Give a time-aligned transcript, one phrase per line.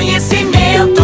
[0.00, 1.02] conhecimento.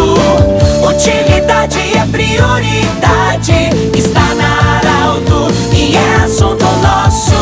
[0.89, 3.53] Utilidade é prioridade.
[3.95, 7.37] Está na Arauto e é assunto nosso.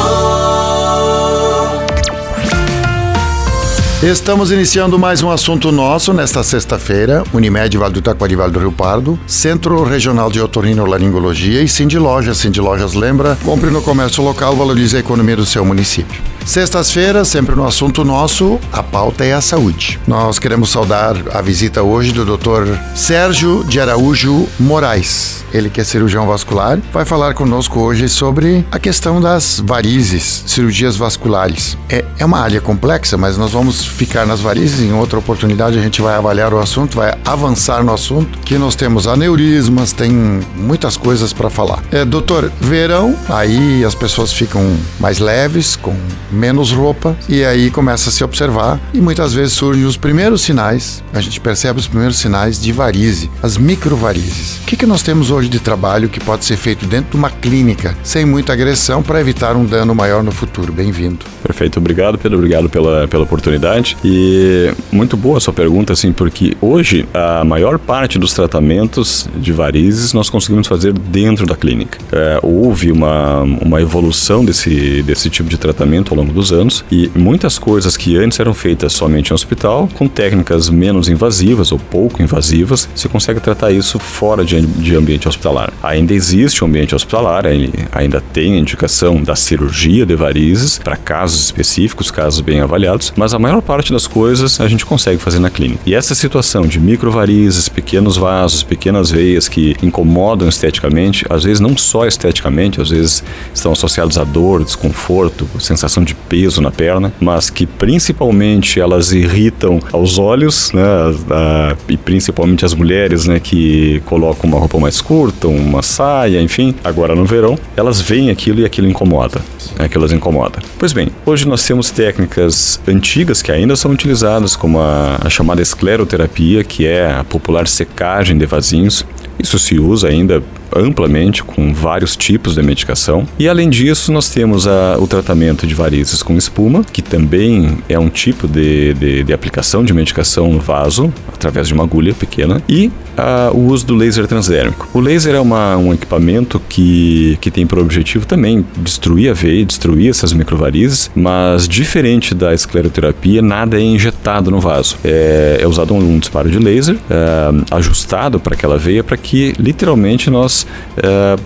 [4.03, 7.23] Estamos iniciando mais um assunto nosso nesta sexta-feira.
[7.33, 12.39] Unimed Vale do Taquari, Vale do Rio Pardo, Centro Regional de Otorrinolaringologia e Cindy Lojas.
[12.39, 16.34] Cindy Lojas lembra, compre no comércio local, valorize a economia do seu município.
[16.45, 19.99] Sextas-feiras, sempre no assunto nosso, a pauta é a saúde.
[20.07, 22.77] Nós queremos saudar a visita hoje do Dr.
[22.95, 25.43] Sérgio de Araújo Moraes.
[25.55, 30.97] Ele que é cirurgião vascular, vai falar conosco hoje sobre a questão das varizes, cirurgias
[30.97, 31.79] vasculares.
[31.89, 34.81] É, é uma área complexa, mas nós vamos ficar nas varizes.
[34.81, 38.75] Em outra oportunidade, a gente vai avaliar o assunto, vai avançar no assunto, que nós
[38.75, 40.11] temos aneurismas, tem
[40.57, 41.83] muitas coisas para falar.
[41.91, 45.97] É, doutor, verão, aí as pessoas ficam mais leves, com
[46.35, 51.03] menos roupa e aí começa a se observar e muitas vezes surgem os primeiros sinais,
[51.13, 54.59] a gente percebe os primeiros sinais de varize, as microvarizes.
[54.59, 57.31] O que, que nós temos hoje de trabalho que pode ser feito dentro de uma
[57.31, 60.73] clínica, sem muita agressão, para evitar um dano maior no futuro?
[60.73, 61.25] Bem-vindo.
[61.43, 66.57] Perfeito, obrigado Pedro, obrigado pela, pela oportunidade e muito boa a sua pergunta, assim, porque
[66.61, 71.99] hoje a maior parte dos tratamentos de varizes nós conseguimos fazer dentro da clínica.
[72.13, 77.11] É, houve uma, uma evolução desse, desse tipo de tratamento ao longo dos anos e
[77.15, 82.23] muitas coisas que antes eram feitas somente em hospital, com técnicas menos invasivas ou pouco
[82.23, 85.73] invasivas, se consegue tratar isso fora de, de ambiente hospitalar.
[85.83, 87.45] Ainda existe um ambiente hospitalar,
[87.93, 93.35] ainda tem a indicação da cirurgia de varizes para casos específicos, casos bem avaliados, mas
[93.35, 95.81] a maior parte das coisas a gente consegue fazer na clínica.
[95.87, 101.77] E essa situação de microvarizes, pequenos vasos, pequenas veias que incomodam esteticamente, às vezes não
[101.77, 107.51] só esteticamente, às vezes estão associados a dor, desconforto, sensação de peso na perna, mas
[107.51, 110.83] que principalmente elas irritam aos olhos, né,
[111.31, 116.75] a, e principalmente as mulheres, né, que colocam uma roupa mais curta, uma saia, enfim.
[116.83, 119.41] Agora no verão, elas veem aquilo e aquilo incomoda,
[119.79, 120.59] aquilo as incomoda.
[120.79, 125.63] Pois bem, hoje nós temos técnicas antigas que ainda são utilizadas, como a, a chamada
[125.63, 129.05] escleroterapia, que é a popular secagem de vasinhos.
[129.39, 130.43] Isso se usa ainda
[130.75, 133.27] amplamente com vários tipos de medicação.
[133.39, 137.99] E além disso, nós temos a, o tratamento de varizes com espuma, que também é
[137.99, 142.63] um tipo de, de, de aplicação de medicação no vaso, através de uma agulha pequena,
[142.69, 144.89] e a, o uso do laser transdérmico.
[144.93, 149.65] O laser é uma, um equipamento que, que tem por objetivo também destruir a veia,
[149.65, 154.97] destruir essas microvarizes, mas diferente da escleroterapia, nada é injetado no vaso.
[155.05, 159.55] É, é usado um, um, disparo de laser é, ajustado para aquela veia para que
[159.59, 160.64] literalmente nós
[160.99, 161.41] uh,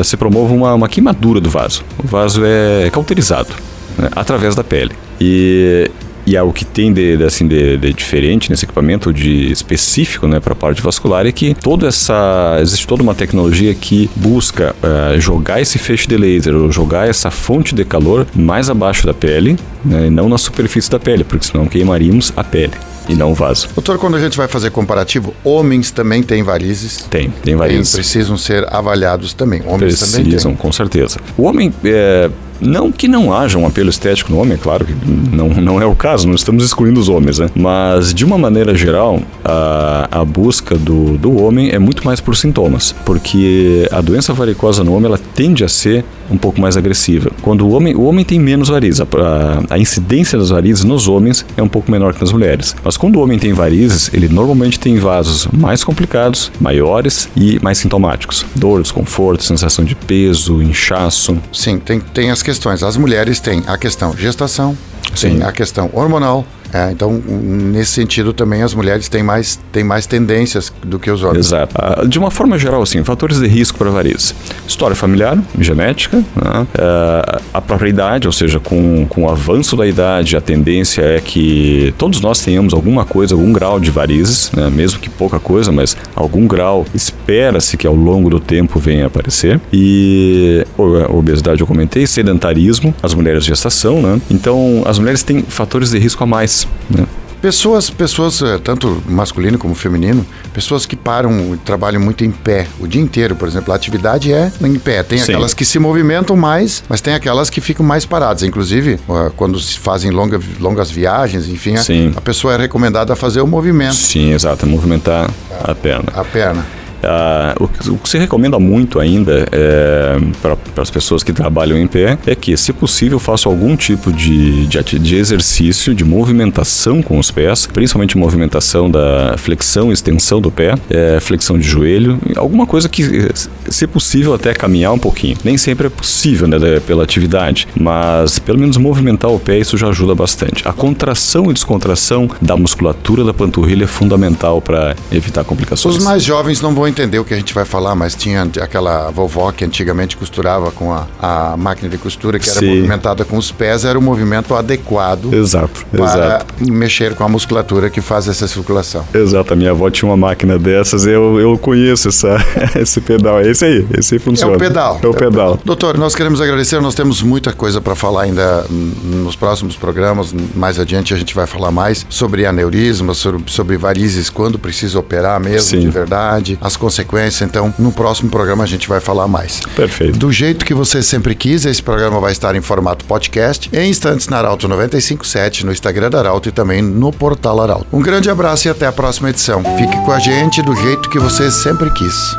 [0.00, 1.84] uh, se promove uma, uma, queimadura do vaso.
[2.02, 3.50] O vaso é cauterizado
[3.98, 4.92] né, através da pele.
[5.20, 5.90] E,
[6.26, 10.40] e o que tem de, de assim, de, de, diferente nesse equipamento, de específico né,
[10.40, 15.20] para a parte vascular, é que toda essa, existe toda uma tecnologia que busca uh,
[15.20, 19.58] jogar esse feixe de laser, ou jogar essa fonte de calor mais abaixo da pele,
[19.84, 22.72] né, e não na superfície da pele, porque senão queimaríamos a pele
[23.08, 23.68] e não o vaso.
[23.74, 27.06] Doutor, quando a gente vai fazer comparativo, homens também têm varizes?
[27.10, 27.92] Tem, tem varizes.
[27.92, 29.62] Tem, precisam ser avaliados também.
[29.62, 30.54] Homens precisam, também têm.
[30.56, 31.18] com certeza.
[31.36, 34.94] O homem é, não que não haja um apelo estético no homem, é claro que
[35.06, 37.50] não, não é o caso, não estamos excluindo os homens, né?
[37.54, 42.36] Mas, de uma maneira geral, a, a busca do, do homem é muito mais por
[42.36, 47.30] sintomas, porque a doença varicosa no homem ela tende a ser um pouco mais agressiva.
[47.42, 51.08] Quando o homem, o homem tem menos varizes, a, a, a incidência das varizes nos
[51.08, 52.74] homens é um pouco menor que nas mulheres.
[52.82, 57.78] Mas quando o homem tem varizes, ele normalmente tem vasos mais complicados, maiores e mais
[57.78, 58.44] sintomáticos.
[58.54, 61.38] Dor, desconforto, sensação de peso, inchaço.
[61.52, 62.82] Sim, tem, tem as questões.
[62.82, 64.76] As mulheres têm a questão gestação,
[65.14, 65.38] Sim.
[65.38, 70.06] tem a questão hormonal, é, então, nesse sentido, também as mulheres têm mais, têm mais
[70.08, 71.46] tendências do que os homens.
[71.46, 71.72] Exato.
[71.78, 74.34] Ah, de uma forma geral, assim, fatores de risco para varizes.
[74.66, 76.66] História familiar, genética, né?
[76.76, 81.20] É, a própria idade, ou seja, com, com o avanço da idade, a tendência é
[81.20, 84.68] que todos nós tenhamos alguma coisa, algum grau de varizes, né?
[84.68, 89.60] mesmo que pouca coisa, mas algum grau espera-se que ao longo do tempo venha aparecer.
[89.72, 94.20] E obesidade eu comentei, sedentarismo, as mulheres gestação, né?
[94.28, 97.06] Então, as mulheres têm fatores de risco a mais né?
[97.44, 100.24] Pessoas, pessoas, eh, tanto masculino como feminino,
[100.54, 104.50] pessoas que param, trabalham muito em pé o dia inteiro, por exemplo, a atividade é
[104.62, 105.02] em pé.
[105.02, 105.24] Tem Sim.
[105.24, 108.42] aquelas que se movimentam mais, mas tem aquelas que ficam mais paradas.
[108.44, 108.98] Inclusive,
[109.36, 111.82] quando se fazem longa, longas viagens, enfim, a,
[112.16, 113.94] a, pessoa é recomendada a fazer o movimento.
[113.94, 115.30] Sim, exato, movimentar
[115.62, 116.10] a perna.
[116.14, 116.64] A perna.
[117.06, 122.18] Ah, o, que, se recomenda muito ainda é, para as pessoas que trabalham em pé
[122.26, 127.30] é que, se possível, façam algum tipo de, de, de exercício, de movimentação com os
[127.30, 132.88] pés, principalmente movimentação da flexão e extensão do pé, é, flexão de joelho, alguma coisa
[132.88, 133.30] que,
[133.68, 135.36] se possível, até caminhar um pouquinho.
[135.44, 139.88] Nem sempre é possível, né, pela atividade, mas pelo menos movimentar o pé, isso já
[139.88, 140.66] ajuda bastante.
[140.66, 145.96] A contração e descontração da musculatura da panturrilha é fundamental para evitar complicações.
[145.96, 149.10] Os mais jovens não vão entender o que a gente vai falar, mas tinha aquela
[149.10, 152.76] vovó que antigamente costurava com a, a máquina de costura que era Sim.
[152.76, 156.54] movimentada com os pés, era o movimento adequado exato, para exato.
[156.72, 159.04] mexer com a musculatura que faz essa circulação.
[159.12, 162.36] Exato, a minha avó tinha uma máquina dessas, eu, eu conheço essa,
[162.78, 164.52] esse pedal, é esse aí, esse aí funciona.
[164.52, 165.00] É o pedal.
[165.02, 165.58] É o pedal.
[165.64, 170.78] Doutor, nós queremos agradecer, nós temos muita coisa para falar ainda nos próximos programas, mais
[170.78, 175.70] adiante a gente vai falar mais sobre aneurisma, sobre, sobre varizes, quando precisa operar mesmo,
[175.70, 175.80] Sim.
[175.80, 179.60] de verdade, as consequências, então no próximo programa a gente vai falar mais.
[179.74, 180.18] Perfeito.
[180.18, 184.28] Do jeito que você sempre quis, esse programa vai estar em formato podcast, em instantes
[184.28, 187.86] na Arauto 957, no Instagram da Arauto e também no portal Arauto.
[187.90, 189.62] Um grande abraço e até a próxima edição.
[189.78, 192.36] Fique com a gente do jeito que você sempre quis.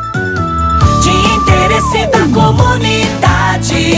[1.01, 3.95] De interesse da comunidade,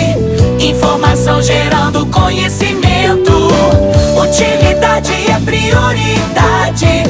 [0.61, 3.33] informação gerando conhecimento.
[4.17, 7.06] Utilidade é prioridade.